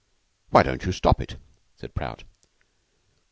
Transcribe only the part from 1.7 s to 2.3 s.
said Prout.